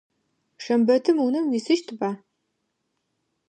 Шэмбэтым 0.63 1.17
унэм 1.25 1.45
уисыщтыба? 1.49 2.09